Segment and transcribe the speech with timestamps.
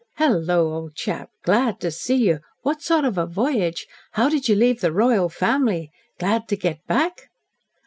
[0.17, 1.29] "Hello, old chap!
[1.43, 2.39] Glad to see you.
[2.61, 3.85] What sort of a voyage?
[4.13, 5.91] How did you leave the royal family?
[6.17, 7.29] Glad to get back?"